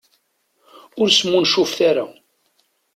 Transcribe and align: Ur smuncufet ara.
Ur 0.99 1.07
smuncufet 1.11 1.77
ara. 1.89 2.05